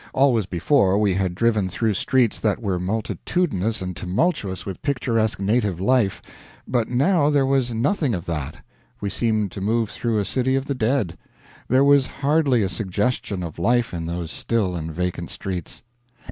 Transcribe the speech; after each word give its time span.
Always 0.15 0.47
before, 0.47 0.97
we 0.97 1.13
had 1.13 1.35
driven 1.35 1.69
through 1.69 1.93
streets 1.93 2.39
that 2.39 2.59
were 2.59 2.79
multitudinous 2.79 3.83
and 3.83 3.95
tumultuous 3.95 4.65
with 4.65 4.81
picturesque 4.81 5.39
native 5.39 5.79
life, 5.79 6.23
but 6.67 6.87
now 6.87 7.29
there 7.29 7.45
was 7.45 7.71
nothing 7.71 8.15
of 8.15 8.25
that. 8.25 8.65
We 8.99 9.11
seemed 9.11 9.51
to 9.51 9.61
move 9.61 9.91
through 9.91 10.17
a 10.17 10.25
city 10.25 10.55
of 10.55 10.65
the 10.65 10.73
dead. 10.73 11.19
There 11.67 11.83
was 11.83 12.07
hardly 12.07 12.63
a 12.63 12.67
suggestion 12.69 13.43
of 13.43 13.59
life 13.59 13.93
in 13.93 14.07
those 14.07 14.31
still 14.31 14.75
and 14.75 14.91
vacant 14.91 15.29
streets. 15.29 15.83